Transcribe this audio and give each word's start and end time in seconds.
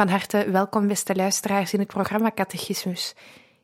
Van 0.00 0.08
harte 0.08 0.50
welkom, 0.50 0.86
beste 0.86 1.14
luisteraars, 1.14 1.72
in 1.72 1.78
het 1.78 1.88
programma 1.88 2.30
Catechismus. 2.34 3.14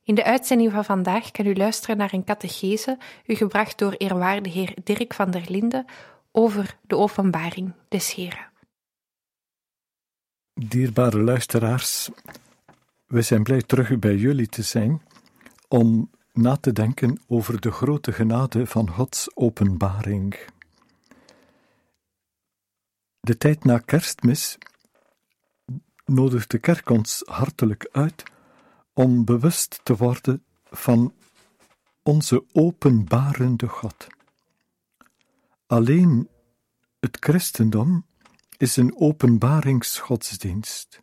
In 0.02 0.14
de 0.14 0.24
uitzending 0.24 0.72
van 0.72 0.84
vandaag 0.84 1.30
kan 1.30 1.46
u 1.46 1.54
luisteren 1.54 1.96
naar 1.96 2.12
een 2.12 2.24
catechese, 2.24 2.98
u 3.26 3.34
gebracht 3.34 3.78
door 3.78 3.92
eerwaarde 3.92 4.48
heer 4.48 4.74
Dirk 4.84 5.14
van 5.14 5.30
der 5.30 5.44
Linden, 5.48 5.84
over 6.32 6.76
de 6.82 6.96
openbaring 6.96 7.72
des 7.88 8.14
Heren. 8.14 8.50
Dierbare 10.54 11.22
luisteraars, 11.22 12.10
we 13.06 13.22
zijn 13.22 13.42
blij 13.42 13.62
terug 13.62 13.98
bij 13.98 14.16
jullie 14.16 14.48
te 14.48 14.62
zijn 14.62 15.02
om 15.68 16.10
na 16.32 16.56
te 16.56 16.72
denken 16.72 17.20
over 17.26 17.60
de 17.60 17.70
grote 17.70 18.12
genade 18.12 18.66
van 18.66 18.90
Gods 18.90 19.36
openbaring. 19.36 20.36
De 23.20 23.36
tijd 23.36 23.64
na 23.64 23.78
kerstmis 23.78 24.58
nodigt 26.06 26.50
de 26.50 26.58
kerk 26.58 26.90
ons 26.90 27.22
hartelijk 27.24 27.88
uit 27.92 28.22
om 28.92 29.24
bewust 29.24 29.80
te 29.82 29.96
worden 29.96 30.44
van 30.64 31.14
onze 32.02 32.44
openbarende 32.52 33.68
God. 33.68 34.06
Alleen 35.66 36.28
het 37.00 37.16
christendom 37.20 38.06
is 38.56 38.76
een 38.76 38.96
openbaringsgodsdienst. 38.96 41.00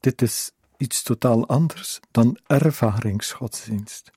Dit 0.00 0.22
is 0.22 0.50
iets 0.76 1.02
totaal 1.02 1.46
anders 1.46 2.00
dan 2.10 2.38
ervaringsgodsdienst. 2.46 4.10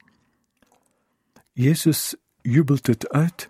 Jezus 1.51 2.15
jubelt 2.41 2.87
het 2.87 3.09
uit 3.09 3.45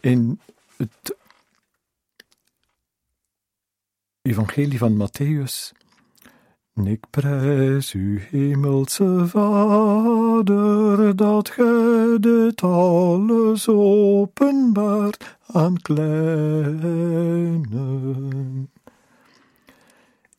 in 0.00 0.40
het 0.76 1.16
Evangelie 4.28 4.78
van 4.78 4.96
Matthäus. 4.96 5.72
Ik 6.84 7.04
prijs 7.10 7.94
u, 7.94 8.20
hemelse 8.30 9.24
Vader, 9.26 11.16
dat 11.16 11.50
gij 11.50 12.18
dit 12.20 12.62
alles 12.62 13.68
openbaart 13.68 15.38
aan 15.46 15.76
kleinen. 15.82 16.40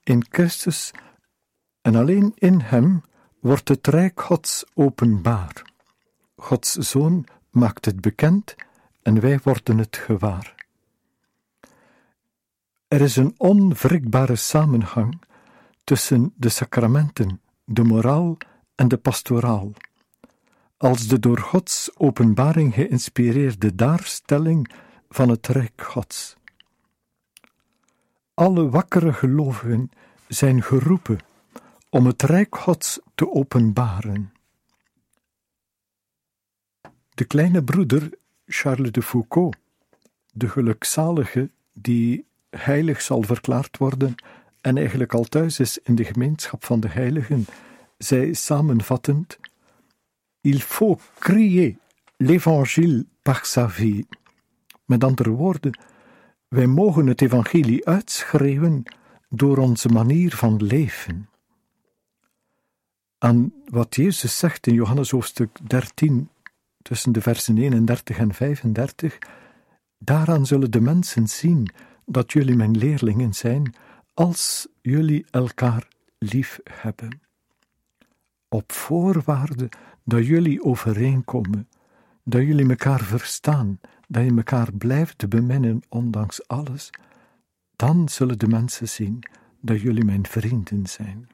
In 0.04 0.26
Christus 0.30 0.92
en 1.82 1.96
alleen 1.96 2.32
in 2.36 2.60
Hem 2.60 3.02
wordt 3.40 3.68
het 3.68 3.88
Rijk 3.88 4.22
Gods 4.22 4.66
openbaar. 4.74 5.62
Gods 6.36 6.74
Zoon 6.74 7.26
maakt 7.52 7.86
het 7.86 8.02
bekend 8.02 8.56
en 9.02 9.20
wij 9.20 9.40
worden 9.44 9.78
het 9.78 9.98
gewaar. 9.98 10.59
Er 12.90 13.02
is 13.02 13.16
een 13.16 13.34
onwrikbare 13.38 14.36
samenhang 14.36 15.22
tussen 15.84 16.34
de 16.36 16.50
sacramenten, 16.50 17.42
de 17.64 17.84
moraal 17.84 18.38
en 18.76 18.88
de 18.88 18.98
pastoraal. 18.98 19.72
Als 20.78 21.08
de 21.08 21.20
door 21.20 21.38
Gods 21.38 21.90
openbaring 21.98 22.74
geïnspireerde 22.74 23.76
daarstelling 23.76 24.72
van 25.10 25.30
het 25.30 25.48
Rijk 25.48 25.82
Gods. 25.82 26.36
Alle 28.34 28.70
wakkere 28.70 29.14
gelovigen 29.14 29.92
zijn 30.28 30.64
geroepen 30.64 31.20
om 31.90 32.06
het 32.06 32.22
Rijk 32.22 32.56
Gods 32.56 33.00
te 33.16 33.32
openbaren. 33.32 34.34
De 37.10 37.26
kleine 37.26 37.64
broeder 37.64 38.10
Charles 38.46 38.92
de 38.92 39.02
Foucault, 39.02 39.58
de 40.32 40.50
gelukzalige 40.50 41.52
die 41.74 42.28
heilig 42.50 43.02
zal 43.02 43.22
verklaard 43.22 43.78
worden 43.78 44.16
en 44.62 44.78
eigenlijk 44.78 45.14
al 45.14 45.24
thuis 45.24 45.60
is 45.60 45.78
in 45.78 45.96
de 45.96 46.04
gemeenschap 46.04 46.66
van 46.66 46.80
de 46.80 46.90
heiligen, 46.90 47.46
zei 47.98 48.36
samenvattend: 48.36 49.40
Il 50.42 50.60
faut 50.60 51.02
crier 51.20 51.76
l'évangile 52.18 53.06
par 53.22 53.46
sa 53.46 53.70
vie. 53.70 54.08
Met 54.86 55.04
andere 55.04 55.30
woorden, 55.30 55.80
wij 56.48 56.68
mogen 56.68 57.08
het 57.08 57.22
evangelie 57.22 57.88
uitschreeuwen 57.88 58.84
door 59.30 59.58
onze 59.58 59.90
manier 59.90 60.36
van 60.36 60.64
leven. 60.64 61.30
Aan 63.18 63.54
wat 63.66 63.96
Jezus 63.96 64.38
zegt 64.38 64.68
in 64.68 64.74
Johannes 64.74 65.12
hoofdstuk 65.12 65.58
13, 65.68 66.30
tussen 66.82 67.12
de 67.12 67.22
versen 67.22 67.58
31 67.58 68.18
en 68.18 68.34
35, 68.34 69.18
daaraan 69.98 70.46
zullen 70.46 70.72
de 70.72 70.82
mensen 70.82 71.28
zien 71.28 71.72
dat 72.10 72.32
jullie 72.32 72.56
mijn 72.56 72.78
leerlingen 72.78 73.34
zijn 73.34 73.74
als 74.14 74.68
jullie 74.82 75.26
elkaar 75.30 75.88
lief 76.18 76.60
hebben. 76.64 77.22
Op 78.48 78.72
voorwaarde 78.72 79.70
dat 80.04 80.26
jullie 80.26 80.64
overeenkomen, 80.64 81.70
dat 82.24 82.42
jullie 82.42 82.70
elkaar 82.70 83.02
verstaan, 83.02 83.80
dat 84.08 84.24
je 84.24 84.36
elkaar 84.36 84.74
blijft 84.74 85.30
beminnen 85.30 85.82
ondanks 85.90 86.48
alles, 86.48 86.90
dan 87.76 88.10
zullen 88.10 88.40
de 88.40 88.48
mensen 88.48 88.90
zien 88.90 89.24
dat 89.62 89.82
jullie 89.82 90.06
mijn 90.06 90.28
vrienden 90.28 90.88
zijn. 90.88 91.30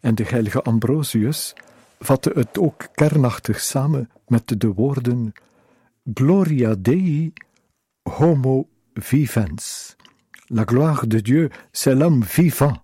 En 0.00 0.14
de 0.14 0.24
heilige 0.24 0.62
Ambrosius 0.62 1.54
vatte 1.98 2.30
het 2.34 2.58
ook 2.58 2.88
kernachtig 2.92 3.60
samen 3.60 4.10
met 4.26 4.60
de 4.60 4.72
woorden 4.72 5.32
Gloria 6.14 6.74
Dei 6.78 7.32
homo 8.02 8.68
vivens. 8.94 9.96
La 10.48 10.64
gloire 10.64 11.06
de 11.06 11.20
Dieu, 11.20 11.50
c'est 11.72 11.94
l'homme 11.94 12.22
vivant. 12.22 12.78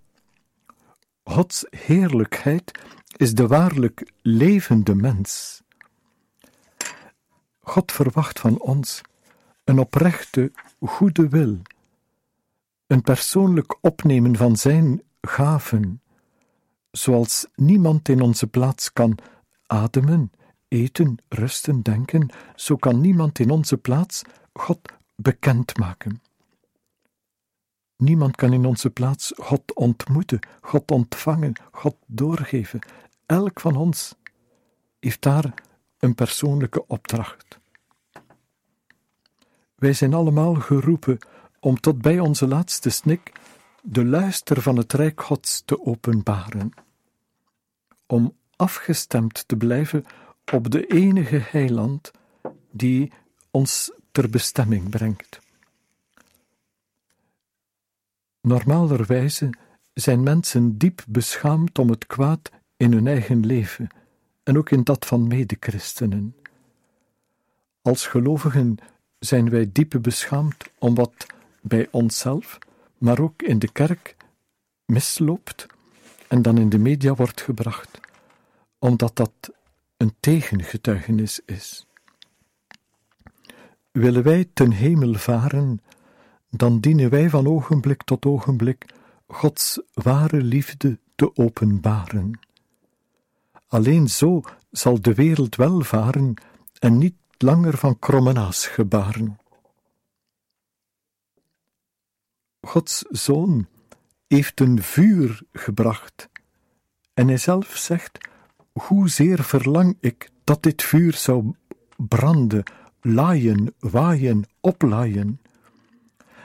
Gods 1.24 1.66
heerlijkheid 1.70 2.72
is 3.16 3.34
de 3.34 3.46
waarlijk 3.46 4.12
levende 4.22 4.94
mens. 4.94 5.62
God 7.60 7.92
verwacht 7.92 8.40
van 8.40 8.60
ons 8.60 9.00
een 9.64 9.78
oprechte, 9.78 10.52
goede 10.80 11.28
wil, 11.28 11.58
een 12.86 13.02
persoonlijk 13.02 13.76
opnemen 13.80 14.36
van 14.36 14.56
Zijn 14.56 15.02
gaven, 15.20 16.02
zoals 16.90 17.46
niemand 17.54 18.08
in 18.08 18.20
onze 18.20 18.46
plaats 18.46 18.92
kan 18.92 19.18
ademen, 19.66 20.32
eten, 20.68 21.16
rusten, 21.28 21.82
denken, 21.82 22.28
zo 22.54 22.76
kan 22.76 23.00
niemand 23.00 23.38
in 23.38 23.50
onze 23.50 23.76
plaats 23.76 24.22
God 24.52 24.80
bekendmaken. 25.22 26.22
Niemand 27.96 28.36
kan 28.36 28.52
in 28.52 28.64
onze 28.64 28.90
plaats 28.90 29.32
God 29.36 29.74
ontmoeten, 29.74 30.40
God 30.60 30.90
ontvangen, 30.90 31.52
God 31.72 31.96
doorgeven. 32.06 32.80
Elk 33.26 33.60
van 33.60 33.76
ons 33.76 34.14
heeft 34.98 35.22
daar 35.22 35.54
een 35.98 36.14
persoonlijke 36.14 36.86
opdracht. 36.86 37.60
Wij 39.74 39.92
zijn 39.92 40.14
allemaal 40.14 40.54
geroepen 40.54 41.18
om 41.60 41.80
tot 41.80 42.02
bij 42.02 42.18
onze 42.18 42.46
laatste 42.46 42.90
snik 42.90 43.32
de 43.82 44.04
luister 44.04 44.62
van 44.62 44.76
het 44.76 44.92
Rijk 44.92 45.22
Gods 45.22 45.62
te 45.64 45.84
openbaren, 45.84 46.70
om 48.06 48.36
afgestemd 48.56 49.48
te 49.48 49.56
blijven 49.56 50.04
op 50.52 50.70
de 50.70 50.86
enige 50.86 51.40
heiland 51.44 52.10
die 52.70 53.12
ons 53.50 53.92
ter 54.12 54.30
bestemming 54.30 54.88
brengt. 54.88 55.38
Normaalerwijze 58.40 59.50
zijn 59.94 60.22
mensen 60.22 60.78
diep 60.78 61.04
beschaamd 61.08 61.78
om 61.78 61.90
het 61.90 62.06
kwaad 62.06 62.50
in 62.76 62.92
hun 62.92 63.06
eigen 63.06 63.46
leven 63.46 63.88
en 64.42 64.58
ook 64.58 64.70
in 64.70 64.84
dat 64.84 65.06
van 65.06 65.26
medechristenen. 65.26 66.36
Als 67.82 68.06
gelovigen 68.06 68.76
zijn 69.18 69.50
wij 69.50 69.70
diep 69.72 69.98
beschaamd 70.00 70.64
om 70.78 70.94
wat 70.94 71.26
bij 71.60 71.88
onszelf, 71.90 72.58
maar 72.98 73.20
ook 73.20 73.42
in 73.42 73.58
de 73.58 73.72
kerk 73.72 74.16
misloopt 74.84 75.66
en 76.28 76.42
dan 76.42 76.58
in 76.58 76.68
de 76.68 76.78
media 76.78 77.14
wordt 77.14 77.40
gebracht, 77.40 78.00
omdat 78.78 79.16
dat 79.16 79.32
een 79.96 80.14
tegengetuigenis 80.20 81.40
is. 81.46 81.86
Willen 83.90 84.22
wij 84.22 84.50
ten 84.52 84.70
hemel 84.70 85.14
varen, 85.14 85.82
dan 86.50 86.80
dienen 86.80 87.10
wij 87.10 87.30
van 87.30 87.46
ogenblik 87.46 88.02
tot 88.02 88.26
ogenblik 88.26 88.94
Gods 89.26 89.80
ware 89.92 90.42
liefde 90.42 90.98
te 91.14 91.36
openbaren. 91.36 92.38
Alleen 93.68 94.08
zo 94.08 94.40
zal 94.70 95.00
de 95.00 95.14
wereld 95.14 95.56
welvaren 95.56 96.34
en 96.78 96.98
niet 96.98 97.16
langer 97.38 97.76
van 97.76 97.98
krommenaas 97.98 98.66
gebaren. 98.66 99.38
Gods 102.60 103.04
Zoon 103.08 103.66
heeft 104.26 104.60
een 104.60 104.82
vuur 104.82 105.42
gebracht, 105.52 106.28
en 107.14 107.28
hij 107.28 107.36
zelf 107.36 107.76
zegt: 107.76 108.28
Hoezeer 108.72 109.44
verlang 109.44 109.96
ik 110.00 110.30
dat 110.44 110.62
dit 110.62 110.82
vuur 110.82 111.14
zou 111.14 111.54
branden, 111.96 112.64
laaien, 113.00 113.74
waaien, 113.78 114.44
oplaaien. 114.60 115.40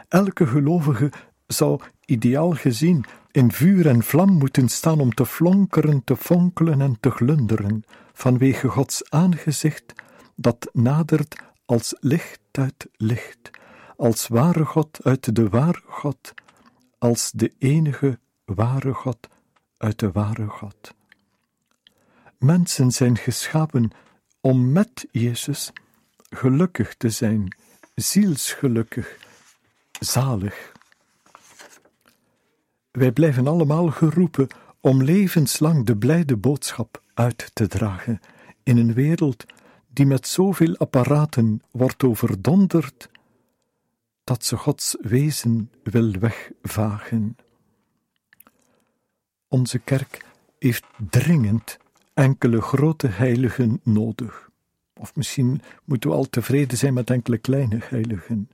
Elke 0.07 0.47
gelovige 0.47 1.11
zou 1.47 1.79
ideaal 2.05 2.51
gezien 2.51 3.05
in 3.31 3.51
vuur 3.51 3.87
en 3.87 4.03
vlam 4.03 4.31
moeten 4.31 4.69
staan 4.69 4.99
om 4.99 5.13
te 5.13 5.25
flonkeren, 5.25 6.03
te 6.03 6.15
fonkelen 6.15 6.81
en 6.81 6.97
te 6.99 7.09
glunderen, 7.09 7.83
vanwege 8.13 8.67
Gods 8.67 9.09
aangezicht 9.09 9.93
dat 10.35 10.69
nadert 10.73 11.35
als 11.65 11.95
licht 11.99 12.39
uit 12.51 12.87
licht, 12.91 13.49
als 13.97 14.27
ware 14.27 14.65
God 14.65 14.99
uit 15.03 15.35
de 15.35 15.49
ware 15.49 15.81
God, 15.85 16.33
als 16.97 17.31
de 17.31 17.53
enige 17.57 18.19
ware 18.45 18.93
God 18.93 19.27
uit 19.77 19.99
de 19.99 20.11
ware 20.11 20.47
God. 20.47 20.93
Mensen 22.37 22.91
zijn 22.91 23.17
geschapen 23.17 23.91
om 24.41 24.71
met 24.71 25.07
Jezus 25.11 25.71
gelukkig 26.29 26.95
te 26.95 27.09
zijn, 27.09 27.55
zielsgelukkig, 27.95 29.17
zalig. 29.99 30.71
Wij 32.91 33.11
blijven 33.11 33.47
allemaal 33.47 33.91
geroepen 33.91 34.47
om 34.79 35.03
levenslang 35.03 35.85
de 35.85 35.97
blijde 35.97 36.37
boodschap 36.37 37.01
uit 37.13 37.51
te 37.53 37.67
dragen 37.67 38.21
in 38.63 38.77
een 38.77 38.93
wereld 38.93 39.45
die 39.87 40.05
met 40.05 40.27
zoveel 40.27 40.77
apparaten 40.77 41.61
wordt 41.71 42.03
overdonderd, 42.03 43.09
dat 44.23 44.45
ze 44.45 44.57
Gods 44.57 44.95
wezen 45.01 45.71
wil 45.83 46.11
wegvagen. 46.11 47.37
Onze 49.47 49.79
kerk 49.79 50.25
heeft 50.59 50.85
dringend 51.09 51.77
enkele 52.13 52.61
grote 52.61 53.07
heiligen 53.07 53.79
nodig. 53.83 54.49
Of 54.99 55.15
misschien 55.15 55.61
moeten 55.83 56.09
we 56.09 56.15
al 56.15 56.29
tevreden 56.29 56.77
zijn 56.77 56.93
met 56.93 57.09
enkele 57.09 57.37
kleine 57.37 57.79
heiligen. 57.83 58.49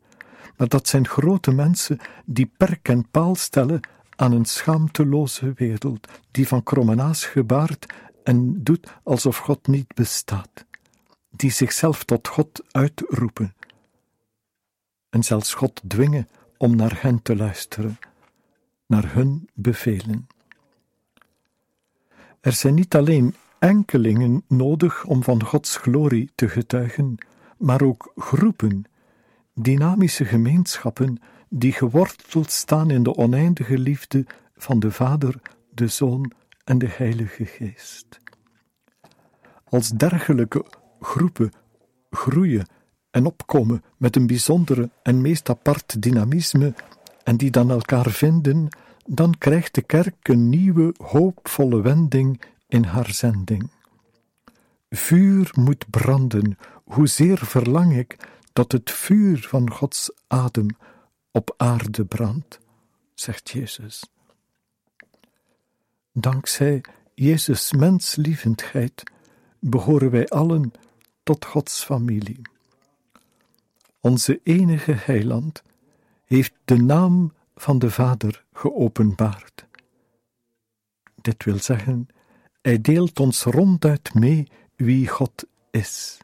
Maar 0.57 0.67
dat 0.67 0.88
zijn 0.88 1.07
grote 1.07 1.51
mensen 1.51 1.99
die 2.25 2.51
perk 2.57 2.89
en 2.89 3.09
paal 3.09 3.35
stellen 3.35 3.79
aan 4.15 4.31
een 4.31 4.45
schaamteloze 4.45 5.53
wereld, 5.55 6.07
die 6.31 6.47
van 6.47 6.63
krommenaas 6.63 7.25
gebaart 7.25 7.93
en 8.23 8.63
doet 8.63 8.88
alsof 9.03 9.38
God 9.38 9.67
niet 9.67 9.93
bestaat, 9.93 10.65
die 11.29 11.51
zichzelf 11.51 12.03
tot 12.03 12.27
God 12.27 12.63
uitroepen 12.71 13.55
en 15.09 15.23
zelfs 15.23 15.53
God 15.53 15.81
dwingen 15.87 16.27
om 16.57 16.75
naar 16.75 17.01
hen 17.01 17.21
te 17.21 17.35
luisteren, 17.35 17.99
naar 18.85 19.13
hun 19.13 19.49
bevelen. 19.53 20.27
Er 22.39 22.53
zijn 22.53 22.73
niet 22.73 22.95
alleen 22.95 23.35
enkelingen 23.61 24.43
nodig 24.47 25.05
om 25.05 25.23
van 25.23 25.43
Gods 25.43 25.77
glorie 25.77 26.31
te 26.35 26.49
getuigen, 26.49 27.17
maar 27.57 27.81
ook 27.81 28.11
groepen, 28.15 28.83
dynamische 29.53 30.25
gemeenschappen 30.25 31.19
die 31.49 31.71
geworteld 31.71 32.51
staan 32.51 32.89
in 32.89 33.03
de 33.03 33.15
oneindige 33.15 33.77
liefde 33.77 34.25
van 34.55 34.79
de 34.79 34.91
Vader, 34.91 35.41
de 35.73 35.87
Zoon 35.87 36.31
en 36.63 36.77
de 36.77 36.87
Heilige 36.89 37.45
Geest. 37.45 38.19
Als 39.63 39.89
dergelijke 39.89 40.65
groepen 40.99 41.51
groeien 42.09 42.65
en 43.11 43.25
opkomen 43.25 43.83
met 43.97 44.15
een 44.15 44.27
bijzondere 44.27 44.89
en 45.03 45.21
meest 45.21 45.49
apart 45.49 46.01
dynamisme 46.01 46.73
en 47.23 47.37
die 47.37 47.51
dan 47.51 47.71
elkaar 47.71 48.09
vinden, 48.09 48.67
dan 49.05 49.37
krijgt 49.37 49.75
de 49.75 49.81
kerk 49.81 50.27
een 50.27 50.49
nieuwe, 50.49 50.93
hoopvolle 50.97 51.81
wending 51.81 52.41
in 52.71 52.83
haar 52.83 53.13
zending. 53.13 53.69
Vuur 54.89 55.51
moet 55.53 55.89
branden, 55.89 56.57
hoezeer 56.83 57.38
verlang 57.38 57.97
ik 57.97 58.18
dat 58.53 58.71
het 58.71 58.91
vuur 58.91 59.45
van 59.47 59.71
Gods 59.71 60.12
adem 60.27 60.68
op 61.31 61.53
aarde 61.57 62.06
brandt, 62.06 62.59
zegt 63.13 63.50
Jezus. 63.50 64.03
Dankzij 66.12 66.83
Jezus' 67.13 67.73
menslievendheid 67.73 69.03
behoren 69.59 70.12
wij 70.12 70.27
allen 70.27 70.71
tot 71.23 71.45
Gods 71.45 71.83
familie. 71.83 72.41
Onze 74.00 74.39
enige 74.44 74.94
heiland 74.94 75.63
heeft 76.25 76.53
de 76.65 76.77
naam 76.77 77.33
van 77.56 77.79
de 77.79 77.91
Vader 77.91 78.44
geopenbaard. 78.53 79.65
Dit 81.21 81.44
wil 81.44 81.59
zeggen, 81.59 82.07
hij 82.61 82.81
deelt 82.81 83.19
ons 83.19 83.43
ronduit 83.43 84.13
mee 84.13 84.47
wie 84.75 85.07
God 85.07 85.45
is. 85.71 86.17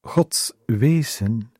Gods 0.00 0.52
wezen 0.66 1.52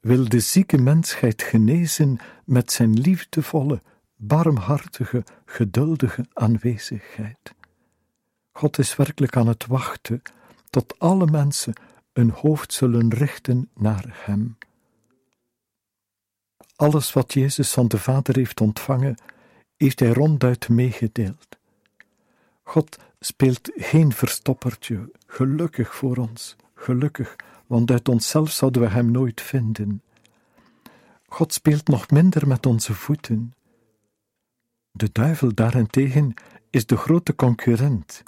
wil 0.00 0.28
de 0.28 0.40
zieke 0.40 0.78
mensheid 0.78 1.42
genezen 1.42 2.18
met 2.44 2.72
zijn 2.72 3.00
liefdevolle, 3.00 3.82
barmhartige, 4.16 5.24
geduldige 5.44 6.26
aanwezigheid. 6.32 7.54
God 8.52 8.78
is 8.78 8.96
werkelijk 8.96 9.36
aan 9.36 9.46
het 9.46 9.66
wachten 9.66 10.22
tot 10.70 10.98
alle 10.98 11.26
mensen 11.26 11.72
een 12.12 12.30
hoofd 12.30 12.72
zullen 12.72 13.14
richten 13.14 13.70
naar 13.74 14.04
Hem. 14.24 14.58
Alles 16.76 17.12
wat 17.12 17.32
Jezus 17.32 17.72
van 17.72 17.88
de 17.88 17.98
Vader 17.98 18.36
heeft 18.36 18.60
ontvangen, 18.60 19.16
heeft 19.76 20.00
Hij 20.00 20.08
ronduit 20.08 20.68
meegedeeld. 20.68 21.60
God 22.72 22.98
speelt 23.20 23.70
geen 23.74 24.12
verstoppertje, 24.12 25.10
gelukkig 25.26 25.94
voor 25.94 26.16
ons, 26.16 26.56
gelukkig, 26.74 27.36
want 27.66 27.90
uit 27.90 28.08
onszelf 28.08 28.50
zouden 28.50 28.82
we 28.82 28.88
Hem 28.88 29.10
nooit 29.10 29.40
vinden. 29.40 30.02
God 31.26 31.52
speelt 31.52 31.88
nog 31.88 32.10
minder 32.10 32.48
met 32.48 32.66
onze 32.66 32.94
voeten. 32.94 33.52
De 34.90 35.08
duivel 35.12 35.54
daarentegen 35.54 36.34
is 36.70 36.86
de 36.86 36.96
grote 36.96 37.34
concurrent. 37.34 38.22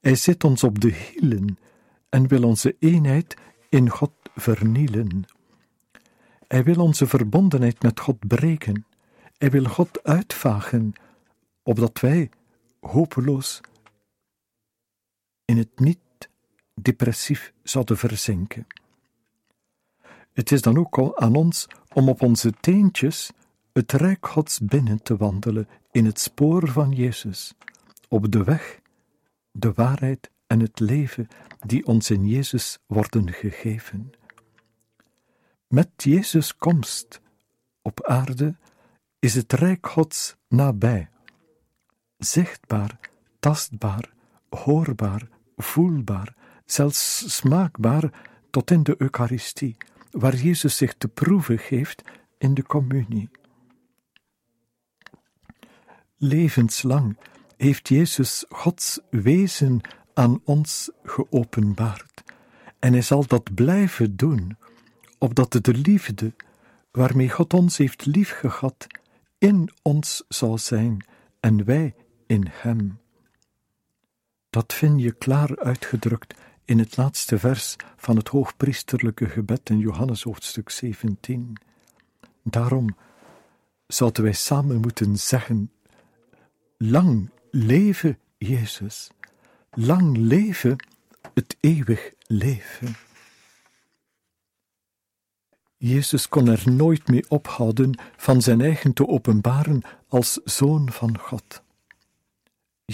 Hij 0.00 0.14
zit 0.14 0.44
ons 0.44 0.64
op 0.64 0.80
de 0.80 0.92
hielen 0.92 1.58
en 2.08 2.28
wil 2.28 2.42
onze 2.42 2.76
eenheid 2.78 3.36
in 3.68 3.90
God 3.90 4.12
vernielen. 4.34 5.24
Hij 6.48 6.64
wil 6.64 6.82
onze 6.82 7.06
verbondenheid 7.06 7.82
met 7.82 8.00
God 8.00 8.26
breken. 8.26 8.86
Hij 9.38 9.50
wil 9.50 9.64
God 9.64 10.02
uitvagen, 10.02 10.92
opdat 11.62 12.00
wij 12.00 12.30
hopeloos 12.86 13.60
in 15.44 15.56
het 15.56 15.80
niet 15.80 15.98
depressief 16.74 17.52
zouden 17.62 17.98
verzinken. 17.98 18.66
Het 20.32 20.52
is 20.52 20.62
dan 20.62 20.78
ook 20.78 21.14
aan 21.14 21.34
ons 21.34 21.66
om 21.92 22.08
op 22.08 22.22
onze 22.22 22.52
teentjes 22.60 23.32
het 23.72 23.92
rijk 23.92 24.26
Gods 24.26 24.58
binnen 24.58 25.02
te 25.02 25.16
wandelen 25.16 25.68
in 25.90 26.04
het 26.04 26.20
spoor 26.20 26.68
van 26.68 26.90
Jezus, 26.90 27.54
op 28.08 28.32
de 28.32 28.44
weg, 28.44 28.80
de 29.50 29.72
waarheid 29.72 30.30
en 30.46 30.60
het 30.60 30.80
leven 30.80 31.28
die 31.66 31.86
ons 31.86 32.10
in 32.10 32.26
Jezus 32.26 32.78
worden 32.86 33.32
gegeven. 33.32 34.12
Met 35.68 35.88
Jezus' 35.96 36.56
komst 36.56 37.20
op 37.82 38.04
aarde 38.06 38.56
is 39.18 39.34
het 39.34 39.52
rijk 39.52 39.86
Gods 39.86 40.36
nabij, 40.48 41.10
zichtbaar, 42.24 42.98
tastbaar, 43.38 44.12
hoorbaar, 44.48 45.28
voelbaar, 45.56 46.34
zelfs 46.66 47.36
smaakbaar 47.36 48.10
tot 48.50 48.70
in 48.70 48.82
de 48.82 48.94
Eucharistie, 48.98 49.76
waar 50.10 50.36
Jezus 50.36 50.76
zich 50.76 50.94
te 50.94 51.08
proeven 51.08 51.58
geeft 51.58 52.02
in 52.38 52.54
de 52.54 52.62
communie. 52.62 53.30
levenslang 56.22 57.16
heeft 57.56 57.88
Jezus 57.88 58.44
Gods 58.48 59.00
wezen 59.10 59.80
aan 60.14 60.40
ons 60.44 60.90
geopenbaard. 61.04 62.22
En 62.78 62.92
hij 62.92 63.02
zal 63.02 63.26
dat 63.26 63.54
blijven 63.54 64.16
doen, 64.16 64.56
opdat 65.18 65.52
de 65.52 65.74
liefde 65.74 66.34
waarmee 66.90 67.30
God 67.30 67.54
ons 67.54 67.76
heeft 67.76 68.06
liefgehad 68.06 68.86
in 69.38 69.70
ons 69.82 70.24
zal 70.28 70.58
zijn 70.58 71.04
en 71.40 71.64
wij 71.64 71.94
in 72.32 72.46
Hem. 72.50 72.98
Dat 74.50 74.72
vind 74.72 75.02
je 75.02 75.12
klaar 75.12 75.58
uitgedrukt 75.58 76.34
in 76.64 76.78
het 76.78 76.96
laatste 76.96 77.38
vers 77.38 77.76
van 77.96 78.16
het 78.16 78.28
hoogpriesterlijke 78.28 79.28
gebed 79.28 79.70
in 79.70 79.78
Johannes 79.78 80.22
hoofdstuk 80.22 80.70
17. 80.70 81.56
Daarom 82.42 82.96
zouden 83.86 84.22
wij 84.22 84.32
samen 84.32 84.80
moeten 84.80 85.18
zeggen: 85.18 85.70
Lang 86.76 87.30
leven 87.50 88.18
Jezus, 88.38 89.10
lang 89.70 90.16
leven 90.16 90.76
het 91.34 91.56
eeuwig 91.60 92.12
leven. 92.26 92.94
Jezus 95.76 96.28
kon 96.28 96.48
er 96.48 96.62
nooit 96.70 97.08
mee 97.08 97.24
ophouden 97.28 97.98
van 98.16 98.42
zijn 98.42 98.60
eigen 98.60 98.92
te 98.92 99.08
openbaren 99.08 99.82
als 100.08 100.40
zoon 100.44 100.90
van 100.90 101.18
God. 101.18 101.62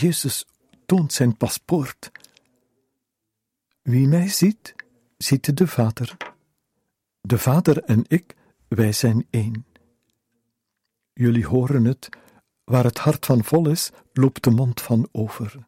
Jezus 0.00 0.46
toont 0.86 1.12
zijn 1.12 1.36
paspoort. 1.36 2.10
Wie 3.82 4.08
mij 4.08 4.28
ziet, 4.28 4.74
ziet 5.16 5.56
de 5.56 5.66
Vader. 5.66 6.16
De 7.20 7.38
Vader 7.38 7.82
en 7.82 8.04
ik, 8.06 8.36
wij 8.68 8.92
zijn 8.92 9.26
één. 9.30 9.66
Jullie 11.12 11.46
horen 11.46 11.84
het, 11.84 12.08
waar 12.64 12.84
het 12.84 12.98
hart 12.98 13.26
van 13.26 13.44
vol 13.44 13.68
is, 13.68 13.90
loopt 14.12 14.44
de 14.44 14.50
mond 14.50 14.80
van 14.80 15.08
over. 15.12 15.66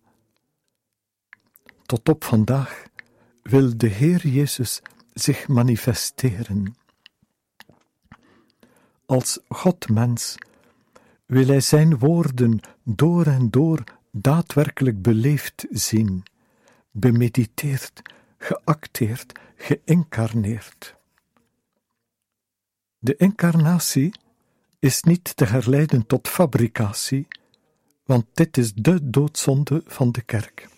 Tot 1.82 2.08
op 2.08 2.24
vandaag 2.24 2.84
wil 3.42 3.76
de 3.76 3.88
Heer 3.88 4.26
Jezus 4.26 4.82
zich 5.12 5.48
manifesteren. 5.48 6.74
Als 9.06 9.38
God-mens 9.48 10.36
wil 11.26 11.46
Hij 11.46 11.60
Zijn 11.60 11.98
woorden 11.98 12.60
door 12.84 13.26
en 13.26 13.50
door 13.50 13.84
daadwerkelijk 14.10 15.02
beleefd 15.02 15.66
zien, 15.70 16.22
bemediteerd, 16.90 18.02
geacteerd, 18.38 19.38
geïncarneerd. 19.56 20.96
De 22.98 23.16
incarnatie 23.16 24.14
is 24.78 25.02
niet 25.02 25.36
te 25.36 25.44
herleiden 25.44 26.06
tot 26.06 26.28
fabricatie, 26.28 27.28
want 28.04 28.26
dit 28.34 28.56
is 28.56 28.72
de 28.74 29.10
doodzonde 29.10 29.82
van 29.86 30.12
de 30.12 30.22
kerk. 30.22 30.68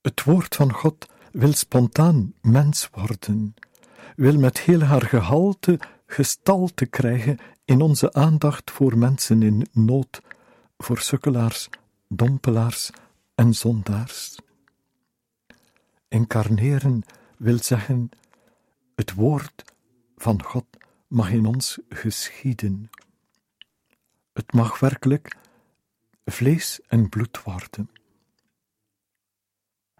Het 0.00 0.24
woord 0.24 0.54
van 0.54 0.72
God 0.72 1.06
wil 1.32 1.52
spontaan 1.52 2.34
mens 2.40 2.88
worden, 2.92 3.54
wil 4.16 4.38
met 4.38 4.60
heel 4.60 4.80
haar 4.80 5.02
gehalte 5.02 5.78
gestalte 6.06 6.86
krijgen 6.86 7.38
in 7.64 7.80
onze 7.80 8.12
aandacht 8.12 8.70
voor 8.70 8.98
mensen 8.98 9.42
in 9.42 9.66
nood, 9.72 10.20
voor 10.78 10.98
sukkelaars, 10.98 11.68
dompelaars 12.16 12.90
en 13.34 13.54
zondaars. 13.54 14.38
Incarneren 16.08 17.02
wil 17.36 17.58
zeggen, 17.58 18.10
het 18.94 19.14
woord 19.14 19.64
van 20.16 20.42
God 20.42 20.66
mag 21.06 21.30
in 21.30 21.46
ons 21.46 21.78
geschieden. 21.88 22.90
Het 24.32 24.52
mag 24.52 24.78
werkelijk 24.78 25.36
vlees 26.24 26.80
en 26.86 27.08
bloed 27.08 27.42
worden. 27.42 27.90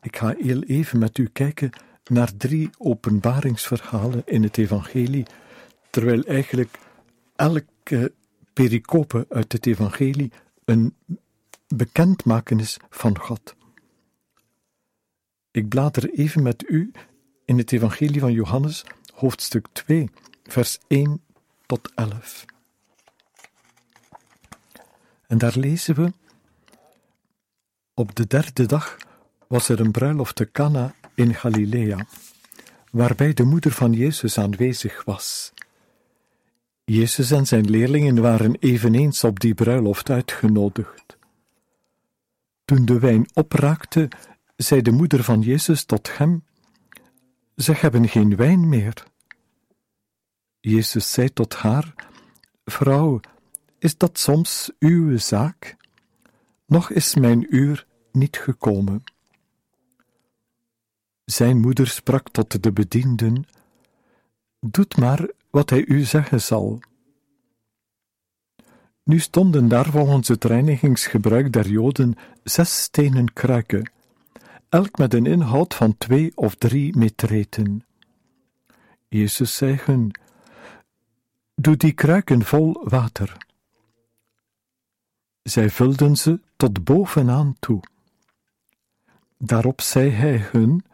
Ik 0.00 0.16
ga 0.16 0.35
heel 0.38 0.62
even 0.62 0.99
met 0.99 1.18
u 1.18 1.28
kijken 1.28 1.71
naar 2.04 2.37
drie 2.37 2.71
openbaringsverhalen 2.78 4.23
in 4.25 4.42
het 4.42 4.59
Evangelie, 4.59 5.26
terwijl 5.90 6.23
eigenlijk 6.23 6.78
elke 7.37 8.12
pericope 8.52 9.26
uit 9.28 9.52
het 9.52 9.66
Evangelie 9.66 10.33
een 10.64 10.97
bekendmakenis 11.76 12.76
van 12.90 13.19
God. 13.19 13.54
Ik 15.50 15.69
blader 15.69 16.11
even 16.11 16.43
met 16.43 16.64
u 16.69 16.93
in 17.45 17.59
het 17.59 17.73
Evangelie 17.73 18.21
van 18.21 18.33
Johannes, 18.33 18.85
hoofdstuk 19.14 19.66
2, 19.73 20.11
vers 20.43 20.78
1 20.88 21.23
tot 21.66 21.93
11. 21.95 22.45
En 25.26 25.38
daar 25.38 25.59
lezen 25.59 25.95
we: 25.95 26.12
Op 27.95 28.14
de 28.14 28.26
derde 28.26 28.66
dag 28.66 28.97
was 29.49 29.69
er 29.69 29.81
een 29.81 29.90
bruiloft 29.90 30.37
te 30.37 30.50
Cana 30.50 30.95
in 31.14 31.35
Galilea, 31.35 32.07
waarbij 32.90 33.33
de 33.33 33.45
moeder 33.45 33.73
van 33.73 33.93
Jezus 33.93 34.38
aanwezig 34.38 35.04
was. 35.04 35.52
Jezus 36.85 37.31
en 37.31 37.47
zijn 37.47 37.71
leerlingen 37.71 38.21
waren 38.21 38.57
eveneens 38.61 39.25
op 39.25 39.40
die 39.40 39.54
bruiloft 39.54 40.11
uitgenodigd. 40.11 41.16
Toen 42.64 42.85
de 42.85 42.99
wijn 42.99 43.26
opraakte, 43.33 44.09
zei 44.56 44.83
de 44.83 44.90
moeder 44.90 45.25
van 45.25 45.40
Jezus 45.40 45.85
tot 45.85 46.16
hem: 46.16 46.44
Ze 47.56 47.73
hebben 47.73 48.09
geen 48.09 48.37
wijn 48.37 48.68
meer. 48.68 49.04
Jezus 50.61 51.12
zei 51.12 51.33
tot 51.33 51.54
haar: 51.54 51.94
Vrouw, 52.64 53.21
is 53.78 53.97
dat 53.97 54.18
soms 54.18 54.71
uw 54.78 55.18
zaak? 55.18 55.76
Nog 56.66 56.90
is 56.90 57.14
mijn 57.14 57.54
uur 57.54 57.87
niet 58.12 58.37
gekomen. 58.37 59.02
Zijn 61.25 61.61
moeder 61.61 61.87
sprak 61.87 62.30
tot 62.30 62.62
de 62.62 62.73
bedienden: 62.73 63.47
Doet 64.61 64.97
maar 64.97 65.30
wat 65.50 65.71
hij 65.71 65.85
u 65.87 66.00
zeggen 66.00 66.40
zal. 66.40 66.80
Nu 69.04 69.18
stonden 69.18 69.68
daar 69.68 69.90
volgens 69.90 70.28
het 70.28 70.44
reinigingsgebruik 70.44 71.52
der 71.52 71.68
Joden 71.68 72.14
zes 72.44 72.82
stenen 72.82 73.32
kruiken, 73.32 73.90
elk 74.68 74.99
met 74.99 75.14
een 75.14 75.26
inhoud 75.26 75.75
van 75.75 75.99
twee 75.99 76.32
of 76.34 76.54
drie 76.54 76.96
metreten. 76.96 77.84
Jezus 79.08 79.56
zei 79.56 79.78
hun: 79.80 80.14
Doe 81.54 81.76
die 81.76 81.92
kruiken 81.92 82.42
vol 82.42 82.80
water. 82.84 83.37
Zij 85.42 85.70
vulden 85.70 86.16
ze 86.16 86.40
tot 86.56 86.84
bovenaan 86.84 87.56
toe. 87.58 87.80
Daarop 89.38 89.80
zei 89.80 90.11
hij 90.11 90.49
hun: 90.50 90.84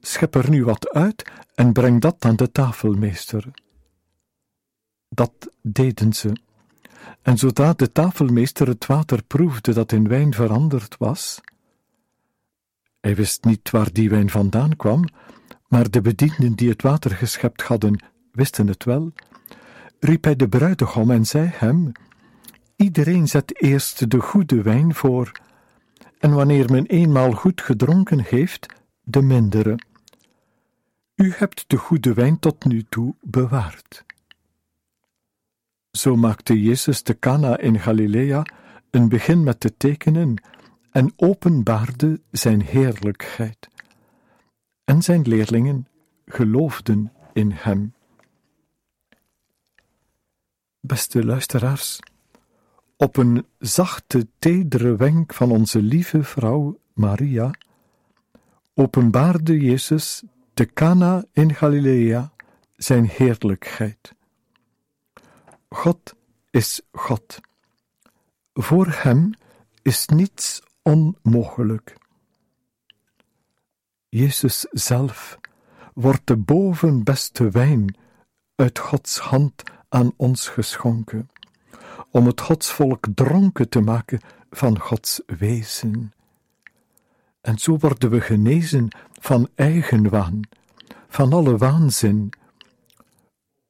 Schep 0.00 0.34
er 0.34 0.50
nu 0.50 0.64
wat 0.64 0.90
uit 0.90 1.30
en 1.54 1.72
breng 1.72 2.00
dat 2.00 2.24
aan 2.24 2.36
de 2.36 2.50
tafelmeester. 2.50 3.50
Dat 5.08 5.32
deden 5.62 6.12
ze. 6.12 6.32
En 7.22 7.38
zodra 7.38 7.72
de 7.72 7.92
tafelmeester 7.92 8.66
het 8.66 8.86
water 8.86 9.22
proefde 9.22 9.72
dat 9.72 9.92
in 9.92 10.08
wijn 10.08 10.34
veranderd 10.34 10.96
was, 10.98 11.40
hij 13.00 13.14
wist 13.14 13.44
niet 13.44 13.70
waar 13.70 13.92
die 13.92 14.10
wijn 14.10 14.30
vandaan 14.30 14.76
kwam, 14.76 15.04
maar 15.68 15.90
de 15.90 16.00
bedienden 16.00 16.54
die 16.54 16.68
het 16.68 16.82
water 16.82 17.10
geschept 17.10 17.62
hadden, 17.62 18.04
wisten 18.32 18.66
het 18.66 18.84
wel, 18.84 19.12
riep 19.98 20.24
hij 20.24 20.36
de 20.36 20.48
bruidegom 20.48 21.10
en 21.10 21.26
zei 21.26 21.50
hem: 21.52 21.92
Iedereen 22.76 23.28
zet 23.28 23.62
eerst 23.62 24.10
de 24.10 24.20
goede 24.20 24.62
wijn 24.62 24.94
voor, 24.94 25.32
en 26.18 26.32
wanneer 26.32 26.70
men 26.70 26.86
eenmaal 26.86 27.32
goed 27.32 27.60
gedronken 27.60 28.20
heeft, 28.20 28.66
de 29.02 29.22
mindere. 29.22 29.78
U 31.14 31.32
hebt 31.36 31.64
de 31.66 31.76
goede 31.76 32.14
wijn 32.14 32.38
tot 32.38 32.64
nu 32.64 32.84
toe 32.88 33.14
bewaard. 33.20 34.04
Zo 35.96 36.16
maakte 36.16 36.62
Jezus 36.62 37.02
te 37.02 37.18
Cana 37.18 37.58
in 37.58 37.80
Galilea 37.80 38.42
een 38.90 39.08
begin 39.08 39.42
met 39.42 39.60
de 39.60 39.76
tekenen 39.76 40.42
en 40.90 41.12
openbaarde 41.16 42.20
zijn 42.30 42.62
heerlijkheid. 42.62 43.68
En 44.84 45.02
zijn 45.02 45.22
leerlingen 45.22 45.86
geloofden 46.26 47.12
in 47.32 47.50
hem. 47.54 47.94
Beste 50.80 51.24
luisteraars, 51.24 52.00
op 52.96 53.16
een 53.16 53.46
zachte, 53.58 54.26
tedere 54.38 54.96
wenk 54.96 55.34
van 55.34 55.50
onze 55.50 55.82
lieve 55.82 56.22
vrouw 56.22 56.78
Maria 56.92 57.50
openbaarde 58.74 59.60
Jezus 59.60 60.22
te 60.54 60.66
Cana 60.72 61.24
in 61.32 61.54
Galilea 61.54 62.32
zijn 62.76 63.04
heerlijkheid. 63.04 64.14
God 65.74 66.14
is 66.50 66.80
God. 66.92 67.40
Voor 68.52 68.86
Hem 68.88 69.32
is 69.82 70.06
niets 70.06 70.62
onmogelijk. 70.82 71.96
Jezus 74.08 74.66
zelf 74.70 75.38
wordt 75.94 76.26
de 76.26 76.36
bovenbeste 76.36 77.50
wijn 77.50 77.96
uit 78.54 78.78
Gods 78.78 79.18
hand 79.18 79.62
aan 79.88 80.12
ons 80.16 80.48
geschonken, 80.48 81.30
om 82.10 82.26
het 82.26 82.40
godsvolk 82.40 83.06
dronken 83.14 83.68
te 83.68 83.80
maken 83.80 84.20
van 84.50 84.78
Gods 84.78 85.20
wezen. 85.26 86.12
En 87.40 87.58
zo 87.58 87.76
worden 87.76 88.10
we 88.10 88.20
genezen 88.20 88.88
van 89.20 89.48
eigenwaan, 89.54 90.40
van 91.08 91.32
alle 91.32 91.56
waanzin. 91.56 92.32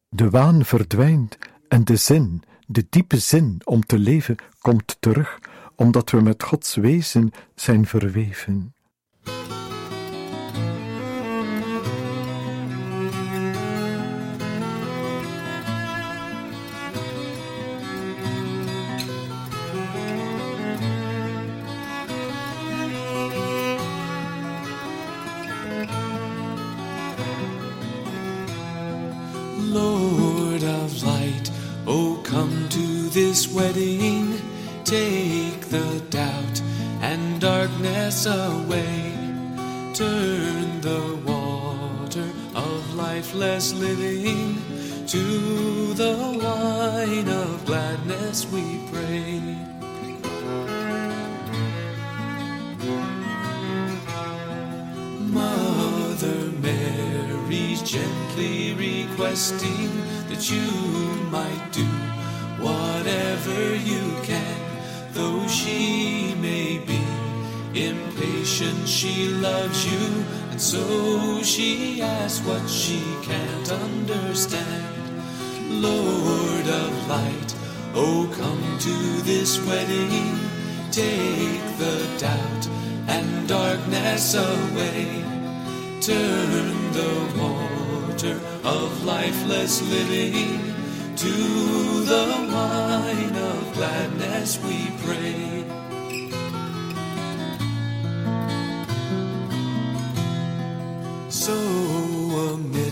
De 0.08 0.30
waan 0.30 0.64
verdwijnt 0.64 1.38
en 1.74 1.84
de 1.84 1.96
zin, 1.96 2.42
de 2.66 2.86
diepe 2.90 3.18
zin 3.18 3.60
om 3.64 3.86
te 3.86 3.98
leven, 3.98 4.36
komt 4.60 4.96
terug, 5.00 5.38
omdat 5.76 6.10
we 6.10 6.20
met 6.20 6.42
Gods 6.42 6.74
wezen 6.74 7.30
zijn 7.54 7.86
verweven. 7.86 8.74
Wedding, 33.48 34.40
take 34.84 35.60
the 35.68 36.02
doubt 36.10 36.60
and 37.00 37.40
darkness 37.40 38.26
away. 38.26 39.12
Turn 39.94 40.80
the 40.80 41.18
water 41.24 42.28
of 42.54 42.94
lifeless 42.94 43.72
living 43.72 44.56
to 45.06 45.94
the 45.94 46.16
wine 46.42 47.28
of 47.28 47.64
gladness, 47.66 48.46
we 48.50 48.80
pray. 48.90 49.40
Mother 55.34 56.50
Mary's 56.60 57.82
gently 57.82 58.74
requesting 58.74 59.90
that 60.28 60.50
you 60.50 60.70
might 61.30 61.63
so 70.74 71.40
she 71.42 72.02
asks 72.02 72.44
what 72.44 72.68
she 72.68 73.00
can't 73.22 73.70
understand. 73.70 75.04
Lord 75.70 76.66
of 76.82 76.92
light, 77.08 77.50
oh 77.94 78.28
come 78.40 78.64
to 78.86 78.96
this 79.22 79.64
wedding, 79.66 80.36
take 80.90 81.64
the 81.82 81.96
doubt 82.18 82.64
and 83.06 83.46
darkness 83.46 84.34
away. 84.34 85.22
Turn 86.00 86.66
the 87.00 87.14
water 87.40 88.36
of 88.64 89.04
lifeless 89.04 89.74
living 89.94 90.58
to 91.24 91.34
the 92.12 92.26
wine 92.52 93.36
of 93.52 93.74
gladness, 93.74 94.58
we 94.64 94.78
pray. 95.04 95.53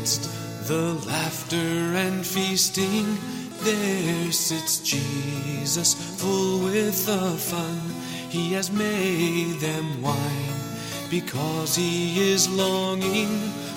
Amidst 0.02 0.66
the 0.66 0.94
laughter 1.06 1.56
and 1.56 2.26
feasting, 2.26 3.16
there 3.62 4.32
sits 4.32 4.80
Jesus, 4.80 5.94
full 6.21 6.64
with 6.64 7.07
the 7.07 7.31
fun. 7.38 7.79
He 8.29 8.53
has 8.55 8.72
made 8.72 9.61
them 9.61 10.03
wine 10.03 10.59
because 11.09 11.77
he 11.77 12.33
is 12.33 12.48
longing 12.48 13.29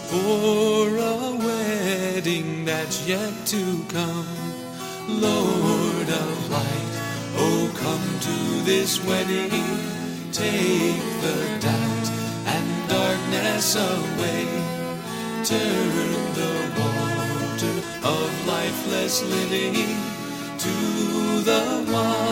for 0.09 0.97
a 0.97 1.35
wedding 1.45 2.65
that's 2.65 3.07
yet 3.07 3.33
to 3.45 3.85
come. 3.89 4.25
Lord 5.07 6.09
of 6.09 6.49
light, 6.49 6.95
oh 7.37 7.71
come 7.75 8.19
to 8.27 8.65
this 8.65 9.03
wedding, 9.05 9.51
take 10.31 11.05
the 11.21 11.37
doubt 11.59 12.09
and 12.47 12.89
darkness 12.89 13.75
away. 13.75 14.74
Turn 15.45 15.59
the 16.33 16.53
water 16.75 17.75
of 18.03 18.47
lifeless 18.47 19.21
living 19.21 19.95
to 20.57 21.41
the 21.43 21.85
wine 21.93 22.24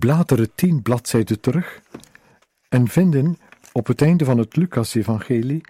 bladeren 0.00 0.54
tien 0.54 0.82
bladzijden 0.82 1.40
terug 1.40 1.80
en 2.68 2.88
vinden 2.88 3.38
op 3.72 3.86
het 3.86 4.02
einde 4.02 4.24
van 4.24 4.38
het 4.38 4.56
Lucas-evangelie 4.56 5.60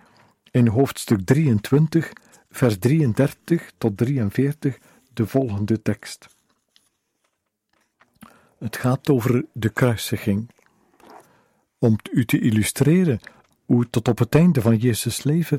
in 0.50 0.66
hoofdstuk 0.66 1.20
23, 1.24 2.12
vers 2.50 2.78
33 2.78 3.72
tot 3.78 3.96
43 3.96 4.78
de 5.12 5.26
volgende 5.26 5.82
tekst. 5.82 6.28
Het 8.58 8.76
gaat 8.76 9.10
over 9.10 9.44
de 9.52 9.68
kruisiging. 9.68 10.50
Om 11.78 11.96
u 12.12 12.24
te 12.24 12.40
illustreren 12.40 13.20
hoe 13.64 13.90
tot 13.90 14.08
op 14.08 14.18
het 14.18 14.34
einde 14.34 14.60
van 14.60 14.76
Jezus' 14.76 15.22
leven 15.22 15.58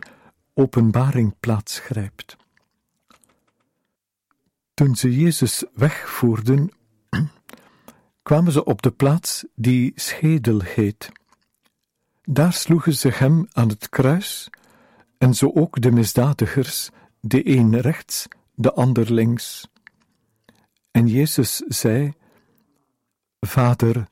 openbaring 0.53 1.33
plaatsgrijpt. 1.39 2.37
Toen 4.73 4.95
ze 4.95 5.15
Jezus 5.19 5.63
wegvoerden, 5.73 6.71
kwamen 8.23 8.51
ze 8.51 8.63
op 8.63 8.81
de 8.81 8.91
plaats 8.91 9.45
die 9.55 9.91
Schedel 9.95 10.61
heet. 10.61 11.11
Daar 12.21 12.53
sloegen 12.53 12.93
ze 12.93 13.09
hem 13.09 13.47
aan 13.51 13.69
het 13.69 13.89
kruis, 13.89 14.49
en 15.17 15.33
zo 15.33 15.51
ook 15.53 15.81
de 15.81 15.91
misdadigers, 15.91 16.89
de 17.19 17.49
een 17.49 17.79
rechts, 17.79 18.27
de 18.53 18.73
ander 18.73 19.13
links. 19.13 19.67
En 20.91 21.07
Jezus 21.07 21.55
zei: 21.67 22.13
Vader, 23.39 24.07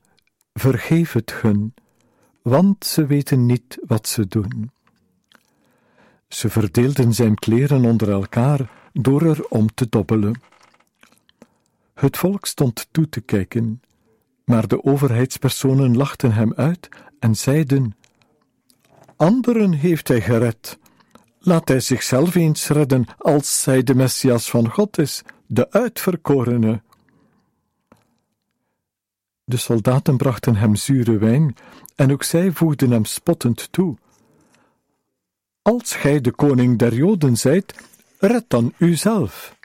vergeef 0.53 1.13
het 1.13 1.33
hun, 1.33 1.73
want 2.41 2.85
ze 2.85 3.05
weten 3.05 3.45
niet 3.45 3.77
wat 3.85 4.07
ze 4.07 4.27
doen. 4.27 4.71
Ze 6.27 6.49
verdeelden 6.49 7.13
zijn 7.13 7.35
kleren 7.35 7.85
onder 7.85 8.11
elkaar 8.11 8.69
door 8.93 9.21
er 9.21 9.45
om 9.47 9.73
te 9.73 9.89
dobbelen. 9.89 10.41
Het 11.93 12.17
volk 12.17 12.45
stond 12.45 12.87
toe 12.91 13.09
te 13.09 13.21
kijken, 13.21 13.81
maar 14.49 14.67
de 14.67 14.83
overheidspersonen 14.83 15.97
lachten 15.97 16.31
hem 16.31 16.53
uit 16.55 16.89
en 17.19 17.35
zeiden: 17.35 17.95
Anderen 19.15 19.73
heeft 19.73 20.07
hij 20.07 20.21
gered. 20.21 20.79
Laat 21.39 21.67
hij 21.67 21.79
zichzelf 21.79 22.35
eens 22.35 22.67
redden 22.67 23.05
als 23.17 23.65
hij 23.65 23.83
de 23.83 23.95
Messias 23.95 24.49
van 24.49 24.69
God 24.69 24.97
is, 24.97 25.21
de 25.47 25.71
uitverkorene. 25.71 26.81
De 29.43 29.57
soldaten 29.57 30.17
brachten 30.17 30.55
hem 30.55 30.75
zure 30.75 31.17
wijn 31.17 31.55
en 31.95 32.11
ook 32.11 32.23
zij 32.23 32.51
voegden 32.51 32.91
hem 32.91 33.05
spottend 33.05 33.71
toe. 33.71 33.97
Als 35.61 35.95
gij 35.95 36.21
de 36.21 36.31
koning 36.31 36.77
der 36.77 36.93
Joden 36.93 37.37
zijt, 37.37 37.73
red 38.19 38.45
dan 38.47 38.73
uzelf. 38.77 39.58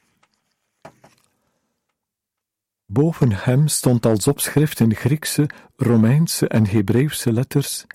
Boven 2.86 3.32
hem 3.32 3.68
stond 3.68 4.06
als 4.06 4.26
opschrift 4.26 4.80
in 4.80 4.94
Griekse, 4.94 5.48
Romeinse 5.76 6.48
en 6.48 6.66
Hebreeuwse 6.66 7.32
letters: 7.32 7.86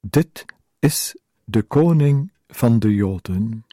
Dit 0.00 0.44
is 0.78 1.16
de 1.44 1.62
koning 1.62 2.32
van 2.48 2.78
de 2.78 2.94
Joden. 2.94 3.64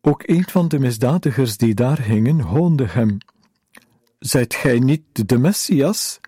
Ook 0.00 0.22
een 0.26 0.44
van 0.44 0.68
de 0.68 0.78
misdadigers 0.78 1.56
die 1.56 1.74
daar 1.74 2.00
hingen, 2.00 2.40
hoonde 2.40 2.86
hem: 2.86 3.18
Zijt 4.18 4.54
gij 4.54 4.78
niet 4.78 5.28
de 5.28 5.38
Messias? 5.38 6.20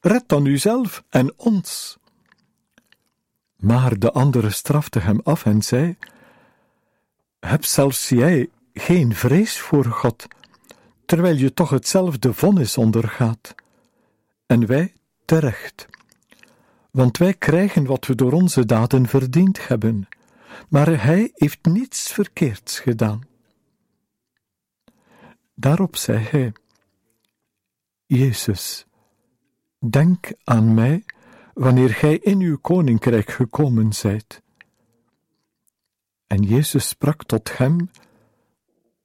Red 0.00 0.28
dan 0.28 0.44
uzelf 0.44 1.04
en 1.08 1.32
ons. 1.36 1.98
Maar 3.56 3.98
de 3.98 4.12
andere 4.12 4.50
strafte 4.50 4.98
hem 4.98 5.20
af 5.22 5.44
en 5.44 5.62
zei: 5.62 5.96
Heb 7.40 7.64
zelfs 7.64 8.08
jij 8.08 8.48
geen 8.72 9.14
vrees 9.14 9.58
voor 9.58 9.84
God, 9.84 10.26
terwijl 11.08 11.36
je 11.36 11.54
toch 11.54 11.70
hetzelfde 11.70 12.32
vonnis 12.32 12.76
ondergaat. 12.76 13.54
En 14.46 14.66
wij 14.66 14.92
terecht. 15.24 15.88
Want 16.90 17.16
wij 17.16 17.34
krijgen 17.34 17.86
wat 17.86 18.06
we 18.06 18.14
door 18.14 18.32
onze 18.32 18.64
daden 18.64 19.06
verdiend 19.06 19.68
hebben, 19.68 20.08
maar 20.68 21.02
hij 21.02 21.30
heeft 21.34 21.64
niets 21.66 22.12
verkeerds 22.12 22.80
gedaan. 22.80 23.22
Daarop 25.54 25.96
zei 25.96 26.18
hij: 26.18 26.52
Jezus, 28.06 28.86
denk 29.78 30.32
aan 30.44 30.74
mij 30.74 31.04
wanneer 31.54 31.90
gij 31.90 32.18
in 32.18 32.40
uw 32.40 32.58
koninkrijk 32.58 33.30
gekomen 33.30 33.92
zijt. 33.92 34.42
En 36.26 36.42
Jezus 36.42 36.88
sprak 36.88 37.24
tot 37.24 37.58
hem: 37.58 37.90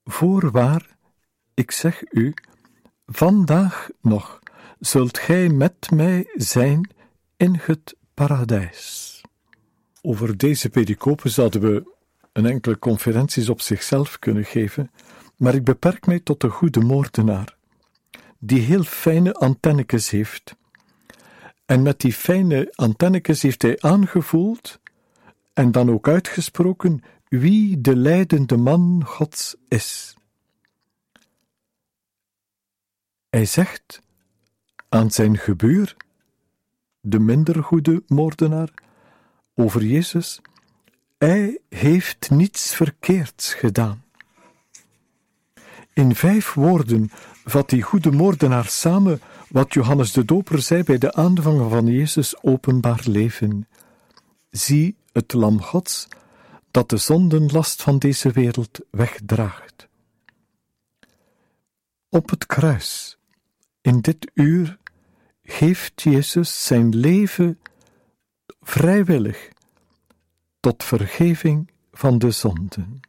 Voorwaar, 0.04 0.93
ik 1.54 1.72
zeg 1.72 2.02
u, 2.12 2.34
vandaag 3.06 3.89
nog 4.02 4.39
zult 4.80 5.18
gij 5.18 5.50
met 5.50 5.92
mij 5.92 6.32
zijn 6.34 6.89
in 7.38 7.60
het 7.62 7.96
paradijs. 8.13 9.22
Over 10.02 10.38
deze 10.38 10.70
pericopen 10.70 11.30
zouden 11.30 11.62
we 11.62 11.92
een 12.32 12.46
enkele 12.46 12.80
conferenties 12.80 13.50
op 13.50 13.62
zichzelf 13.62 14.20
kunnen 14.20 14.46
geven, 14.46 14.92
maar 15.38 15.56
ik 15.56 15.63
beperk 15.63 16.06
mij 16.06 16.20
tot 16.20 16.42
de 16.42 16.50
goede 16.50 16.80
moordenaar, 16.80 17.56
die 18.39 18.62
heel 18.62 18.84
fijne 18.84 19.34
antennekes 19.34 20.10
heeft. 20.10 20.56
En 21.66 21.82
met 21.82 22.00
die 22.00 22.13
fijne 22.13 22.72
antennekes 22.76 23.42
heeft 23.42 23.62
hij 23.62 23.82
aangevoeld 23.82 24.80
en 25.54 25.72
dan 25.72 25.92
ook 25.92 26.08
uitgesproken 26.08 27.02
wie 27.28 27.82
de 27.82 27.96
leidende 27.96 28.58
man 28.58 29.04
Gods 29.06 29.56
is. 29.68 30.16
Hij 33.34 33.46
zegt 33.46 34.02
aan 34.89 35.12
zijn 35.12 35.38
gebuur, 35.38 35.96
de 37.02 37.19
minder 37.19 37.63
goede 37.63 38.04
moordenaar, 38.08 38.74
over 39.56 39.84
Jezus: 39.84 40.41
Hij 41.17 41.60
heeft 41.69 42.30
niets 42.30 42.76
verkeerds 42.76 43.54
gedaan. 43.54 44.04
In 45.93 46.15
vijf 46.15 46.54
woorden 46.54 47.12
vat 47.46 47.69
die 47.69 47.82
goede 47.82 48.12
moordenaar 48.12 48.65
samen 48.65 49.22
wat 49.50 49.74
Johannes 49.74 50.12
de 50.12 50.26
Doper 50.26 50.62
zei 50.62 50.84
bij 50.84 50.98
de 50.98 51.13
aanvang 51.13 51.69
van 51.72 51.86
Jezus' 51.86 52.43
openbaar 52.43 53.02
leven. 53.04 53.67
Zie 54.50 54.96
het 55.12 55.34
Lam 55.34 55.62
Gods 55.62 56.08
dat 56.72 56.89
de 56.89 56.98
zondenlast 56.98 57.82
van 57.82 57.98
deze 57.98 58.32
wereld 58.32 58.80
wegdraagt. 58.89 59.88
Op 62.10 62.30
het 62.30 62.46
kruis, 62.46 63.17
in 63.84 64.02
dit 64.02 64.32
uur, 64.34 64.78
geeft 65.43 66.02
Jezus 66.02 66.65
zijn 66.65 66.96
leven 66.96 67.60
vrijwillig 68.62 69.50
tot 70.60 70.84
vergeving 70.84 71.72
van 71.91 72.17
de 72.17 72.32
zonden. 72.32 73.00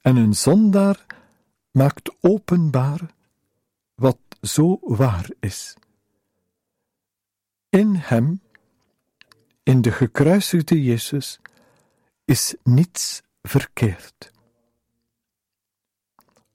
En 0.00 0.16
een 0.16 0.34
zondaar 0.34 1.06
maakt 1.70 2.14
openbaar 2.20 3.00
wat 3.94 4.18
zo 4.40 4.78
waar 4.82 5.30
is. 5.40 5.76
In 7.68 7.94
hem, 7.94 8.40
in 9.62 9.80
de 9.82 9.92
gekruisigde 9.92 10.82
Jezus, 10.82 11.40
is 12.24 12.54
niets 12.62 13.22
verkeerd. 13.42 14.34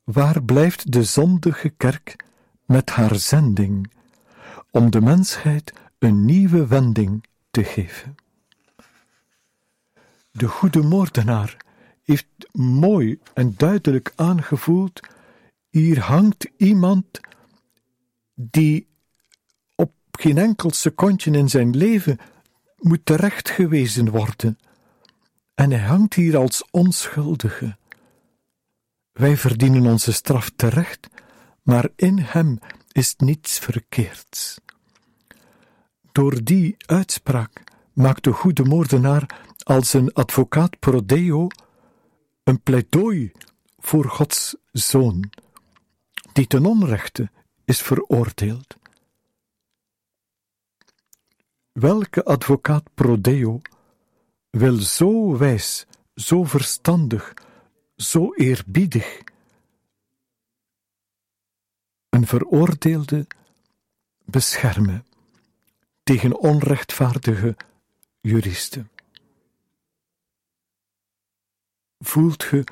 Waar 0.03 0.43
blijft 0.43 0.91
de 0.91 1.03
zondige 1.03 1.69
kerk 1.69 2.15
met 2.65 2.89
haar 2.89 3.15
zending 3.15 3.91
om 4.71 4.91
de 4.91 5.01
mensheid 5.01 5.73
een 5.99 6.25
nieuwe 6.25 6.67
wending 6.67 7.25
te 7.51 7.63
geven? 7.63 8.15
De 10.31 10.47
goede 10.47 10.81
moordenaar 10.81 11.57
heeft 12.03 12.27
mooi 12.51 13.19
en 13.33 13.53
duidelijk 13.57 14.13
aangevoeld: 14.15 14.99
hier 15.69 15.99
hangt 15.99 16.49
iemand 16.57 17.05
die 18.33 18.87
op 19.75 19.93
geen 20.11 20.37
enkel 20.37 20.71
secondje 20.71 21.31
in 21.31 21.49
zijn 21.49 21.77
leven 21.77 22.17
moet 22.77 23.05
terechtgewezen 23.05 24.09
worden 24.09 24.57
en 25.53 25.71
hij 25.71 25.79
hangt 25.79 26.13
hier 26.13 26.37
als 26.37 26.67
onschuldige. 26.71 27.77
Wij 29.11 29.37
verdienen 29.37 29.85
onze 29.85 30.13
straf 30.13 30.51
terecht, 30.55 31.07
maar 31.61 31.89
in 31.95 32.17
hem 32.17 32.59
is 32.91 33.15
niets 33.15 33.59
verkeerds. 33.59 34.59
Door 36.11 36.43
die 36.43 36.75
uitspraak 36.85 37.63
maakt 37.93 38.23
de 38.23 38.31
goede 38.31 38.63
moordenaar 38.63 39.39
als 39.63 39.93
een 39.93 40.13
advocaat 40.13 40.79
pro 40.79 41.05
deo 41.05 41.47
een 42.43 42.61
pleidooi 42.61 43.31
voor 43.79 44.05
Gods 44.05 44.55
zoon, 44.71 45.29
die 46.33 46.47
ten 46.47 46.65
onrechte 46.65 47.29
is 47.65 47.81
veroordeeld. 47.81 48.77
Welke 51.71 52.23
advocaat 52.23 52.83
pro 52.93 53.21
deo 53.21 53.61
wil 54.49 54.77
zo 54.77 55.37
wijs, 55.37 55.85
zo 56.15 56.43
verstandig, 56.43 57.33
zo 58.01 58.33
eerbiedig 58.33 59.21
een 62.09 62.27
veroordeelde 62.27 63.27
beschermen 64.25 65.05
tegen 66.03 66.39
onrechtvaardige 66.39 67.55
juristen. 68.21 68.89
Voelt 71.99 72.43
ge 72.43 72.63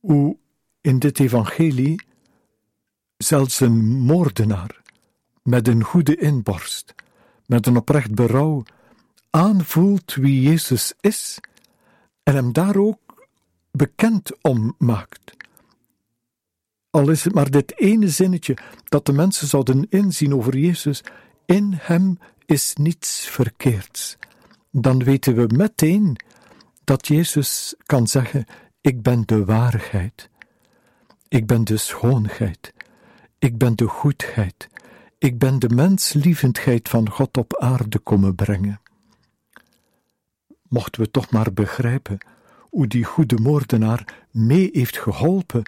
hoe 0.00 0.36
in 0.80 0.98
dit 0.98 1.20
evangelie 1.20 2.02
zelfs 3.16 3.60
een 3.60 3.84
moordenaar 3.98 4.82
met 5.42 5.68
een 5.68 5.84
goede 5.84 6.16
inborst, 6.16 6.94
met 7.46 7.66
een 7.66 7.76
oprecht 7.76 8.14
berouw, 8.14 8.62
aanvoelt 9.30 10.14
wie 10.14 10.42
Jezus 10.42 10.92
is 11.00 11.38
en 12.22 12.34
hem 12.34 12.52
daar 12.52 12.76
ook 12.76 12.99
bekend 13.70 14.42
om 14.42 14.74
maakt. 14.78 15.36
Al 16.90 17.10
is 17.10 17.24
het 17.24 17.34
maar 17.34 17.50
dit 17.50 17.78
ene 17.78 18.08
zinnetje 18.08 18.56
dat 18.88 19.06
de 19.06 19.12
mensen 19.12 19.48
zouden 19.48 19.86
inzien 19.88 20.34
over 20.34 20.56
Jezus, 20.56 21.02
in 21.44 21.72
hem 21.76 22.18
is 22.46 22.74
niets 22.74 23.26
verkeerds, 23.26 24.16
dan 24.70 25.04
weten 25.04 25.34
we 25.34 25.56
meteen 25.56 26.16
dat 26.84 27.06
Jezus 27.06 27.74
kan 27.86 28.06
zeggen: 28.06 28.44
Ik 28.80 29.02
ben 29.02 29.22
de 29.26 29.44
waarheid, 29.44 30.30
ik 31.28 31.46
ben 31.46 31.64
de 31.64 31.76
schoonheid, 31.76 32.74
ik 33.38 33.58
ben 33.58 33.76
de 33.76 33.86
goedheid, 33.86 34.68
ik 35.18 35.38
ben 35.38 35.58
de 35.58 35.68
menslievendheid 35.68 36.88
van 36.88 37.10
God 37.10 37.36
op 37.36 37.56
aarde 37.56 37.98
komen 37.98 38.34
brengen. 38.34 38.80
Mochten 40.68 41.02
we 41.02 41.10
toch 41.10 41.30
maar 41.30 41.52
begrijpen 41.52 42.18
hoe 42.70 42.86
die 42.86 43.04
goede 43.04 43.38
moordenaar 43.38 44.26
mee 44.30 44.68
heeft 44.72 44.98
geholpen 44.98 45.62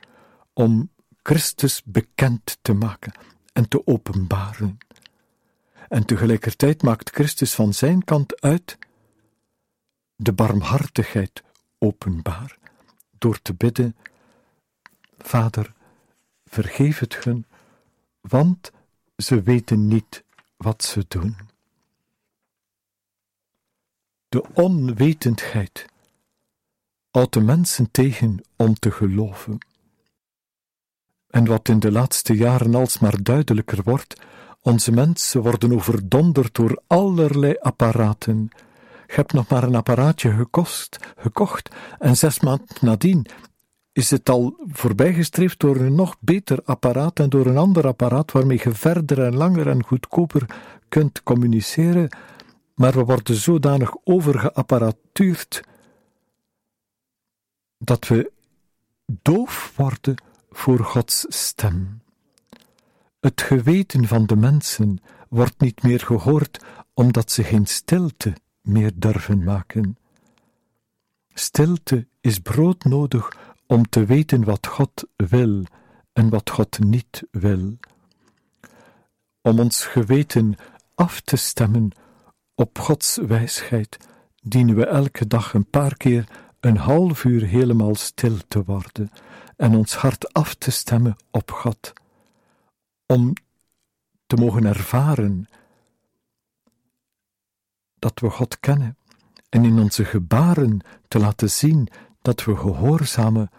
om 0.53 0.91
Christus 1.23 1.83
bekend 1.85 2.59
te 2.63 2.73
maken 2.73 3.13
en 3.53 3.69
te 3.69 3.87
openbaren. 3.87 4.79
En 5.89 6.05
tegelijkertijd 6.05 6.83
maakt 6.83 7.11
Christus 7.11 7.55
van 7.55 7.75
zijn 7.75 8.05
kant 8.05 8.41
uit 8.41 8.79
de 10.17 10.33
barmhartigheid 10.33 11.43
openbaar, 11.79 12.59
door 13.19 13.43
te 13.43 13.55
bidden: 13.55 13.97
Vader, 15.19 15.73
vergeef 16.47 16.99
het 16.99 17.25
hun, 17.25 17.47
want 18.21 18.73
ze 19.17 19.43
weten 19.43 19.89
niet 19.89 20.25
wat 20.57 20.85
ze 20.85 21.05
doen 21.09 21.37
de 24.33 24.45
onwetendheid 24.55 25.87
houdt 27.13 27.33
de 27.33 27.41
mensen 27.41 27.91
tegen 27.91 28.41
om 28.57 28.75
te 28.75 28.91
geloven. 28.91 29.59
En 31.31 31.47
wat 31.47 31.69
in 31.69 31.79
de 31.79 31.93
laatste 31.93 32.37
jaren 32.37 32.75
alsmaar 32.75 33.23
duidelijker 33.23 33.83
wordt, 33.85 34.21
onze 34.63 34.93
mensen 34.93 35.43
worden 35.43 35.73
overdonderd 35.73 36.55
door 36.55 36.83
allerlei 36.87 37.57
apparaten. 37.61 38.51
Je 39.07 39.15
hebt 39.15 39.33
nog 39.33 39.49
maar 39.49 39.63
een 39.63 39.75
apparaatje 39.75 40.33
gekost, 40.33 40.99
gekocht 41.17 41.75
en 41.99 42.17
zes 42.17 42.41
maanden 42.41 42.67
nadien 42.81 43.27
is 43.93 44.11
het 44.11 44.29
al 44.29 44.57
voorbijgestreefd 44.67 45.61
door 45.61 45.77
een 45.77 45.95
nog 45.95 46.17
beter 46.21 46.59
apparaat 46.65 47.19
en 47.19 47.29
door 47.29 47.47
een 47.47 47.57
ander 47.57 47.87
apparaat 47.87 48.33
waarmee 48.33 48.61
je 48.65 48.73
verder 48.73 49.23
en 49.25 49.37
langer 49.37 49.69
en 49.69 49.85
goedkoper 49.85 50.47
kunt 50.89 51.23
communiceren 51.23 52.09
maar 52.75 52.93
we 52.93 53.05
worden 53.05 53.35
zodanig 53.35 53.97
overgeapparatuurd 54.05 55.63
dat 57.85 58.09
we 58.09 58.33
doof 59.07 59.73
worden 59.77 60.15
voor 60.51 60.79
Gods 60.79 61.27
stem. 61.29 62.03
Het 63.21 63.43
geweten 63.43 64.07
van 64.07 64.27
de 64.27 64.37
mensen 64.37 65.01
wordt 65.29 65.61
niet 65.61 65.83
meer 65.83 66.01
gehoord 66.01 66.65
omdat 66.95 67.31
ze 67.31 67.45
geen 67.45 67.67
stilte 67.67 68.33
meer 68.61 68.93
durven 68.95 69.45
maken. 69.45 69.97
Stilte 71.35 72.07
is 72.21 72.39
broodnodig 72.39 73.37
om 73.67 73.89
te 73.89 74.05
weten 74.05 74.45
wat 74.45 74.67
God 74.67 75.05
wil 75.17 75.65
en 76.13 76.29
wat 76.29 76.51
God 76.51 76.79
niet 76.79 77.23
wil. 77.31 77.77
Om 79.41 79.61
ons 79.61 79.85
geweten 79.85 80.55
af 80.95 81.21
te 81.21 81.37
stemmen 81.37 81.91
op 82.55 82.79
Gods 82.79 83.17
wijsheid, 83.17 83.97
dienen 84.43 84.75
we 84.75 84.87
elke 84.87 85.27
dag 85.27 85.55
een 85.55 85.71
paar 85.71 85.97
keer 85.97 86.29
een 86.63 86.77
half 86.77 87.25
uur 87.25 87.43
helemaal 87.43 87.95
stil 87.95 88.37
te 88.49 88.65
worden 88.65 89.11
en 89.57 89.75
ons 89.75 89.95
hart 89.95 90.33
af 90.33 90.55
te 90.55 90.71
stemmen 90.71 91.17
op 91.31 91.51
God, 91.51 91.93
om 93.07 93.33
te 94.27 94.37
mogen 94.37 94.65
ervaren 94.65 95.47
dat 97.99 98.21
we 98.21 98.31
God 98.31 98.61
kennen 98.61 98.97
en 99.49 99.65
in 99.65 99.79
onze 99.79 100.05
gebaren 100.05 100.81
te 101.09 101.19
laten 101.19 101.51
zien 101.51 101.89
dat 102.21 102.45
we 102.45 102.57
gehoorzamen 102.57 103.51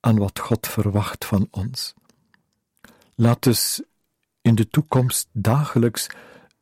aan 0.00 0.18
wat 0.18 0.38
God 0.38 0.66
verwacht 0.66 1.24
van 1.24 1.48
ons. 1.50 1.94
Laat 3.14 3.42
dus 3.42 3.82
in 4.40 4.54
de 4.54 4.68
toekomst 4.68 5.28
dagelijks 5.32 6.06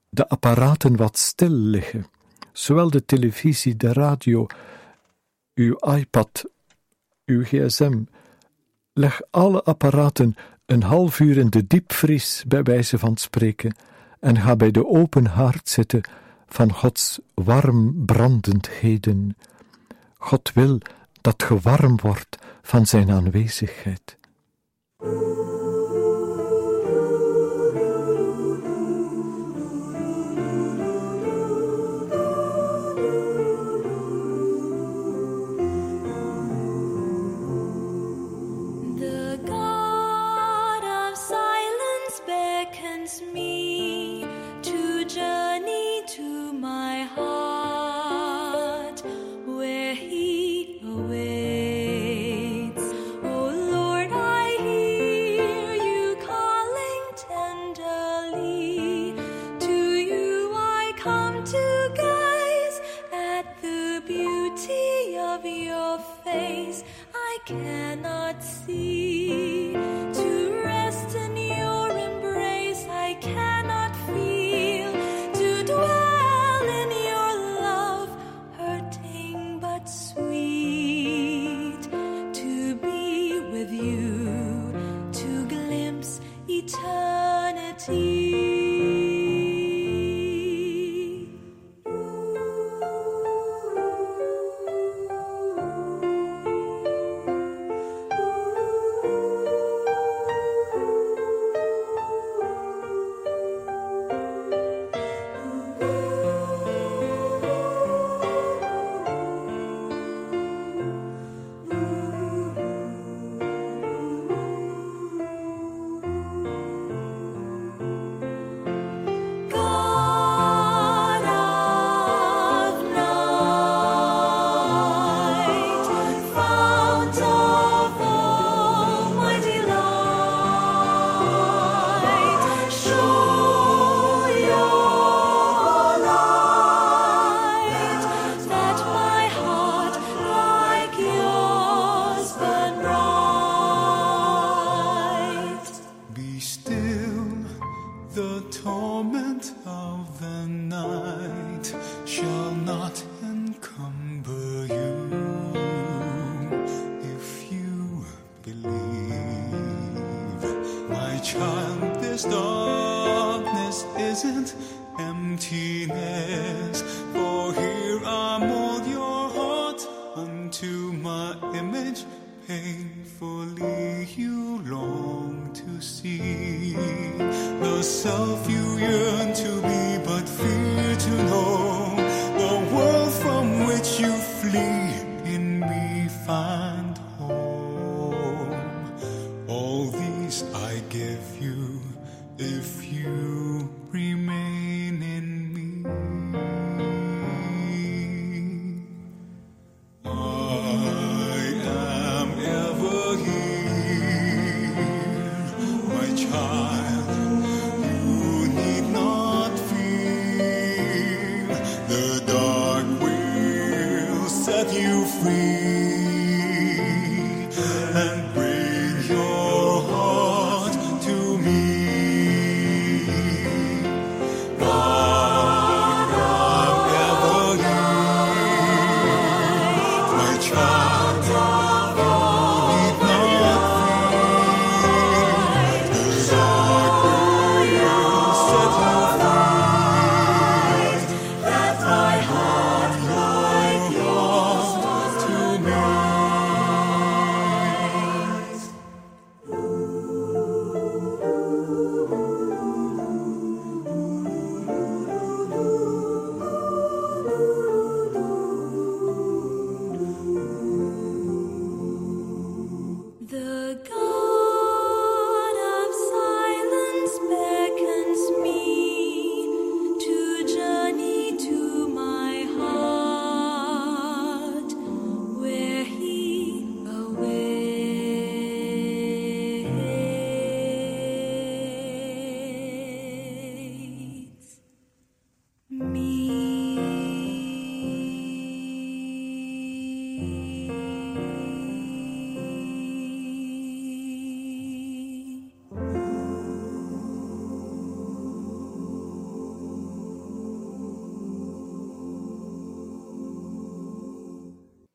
de 0.09 0.29
apparaten 0.29 0.97
wat 0.97 1.19
stil 1.19 1.51
liggen, 1.51 2.07
zowel 2.53 2.91
de 2.91 3.05
televisie, 3.05 3.77
de 3.77 3.93
radio, 3.93 4.47
uw 5.55 5.77
iPad, 5.77 6.45
uw 7.25 7.45
gsm. 7.45 8.03
Leg 8.93 9.21
alle 9.31 9.63
apparaten 9.63 10.37
een 10.67 10.83
half 10.83 11.21
uur 11.21 11.37
in 11.37 11.51
de 11.51 11.67
diepvries, 11.67 12.45
bij 12.47 12.63
wijze 12.63 12.99
van 12.99 13.17
spreken, 13.17 13.75
en 14.21 14.41
ga 14.41 14.57
bij 14.57 14.71
de 14.71 14.87
open 14.87 15.27
haard 15.27 15.69
zitten 15.69 16.01
van 16.49 16.73
Gods 16.73 17.21
warm 17.35 18.05
brandendheden. 18.05 19.37
God 20.19 20.53
wil 20.55 20.79
dat 21.21 21.43
ge 21.43 21.61
warm 21.61 21.97
wordt 22.01 22.39
van 22.63 22.87
Zijn 22.87 23.11
aanwezigheid. 23.11 24.19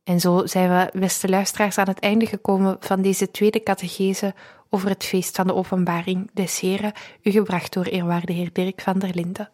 En 0.05 0.19
zo 0.19 0.45
zijn 0.45 0.69
we, 0.69 0.99
beste 0.99 1.29
luisteraars, 1.29 1.77
aan 1.77 1.87
het 1.87 1.99
einde 1.99 2.25
gekomen 2.25 2.77
van 2.79 3.01
deze 3.01 3.31
tweede 3.31 3.63
catechese 3.63 4.33
over 4.69 4.89
het 4.89 5.03
feest 5.03 5.35
van 5.35 5.47
de 5.47 5.53
openbaring 5.53 6.29
des 6.33 6.59
Heren, 6.59 6.93
u 7.21 7.31
gebracht 7.31 7.73
door 7.73 7.85
eerwaarde 7.85 8.33
heer 8.33 8.49
Dirk 8.53 8.81
van 8.81 8.99
der 8.99 9.11
Linden. 9.13 9.49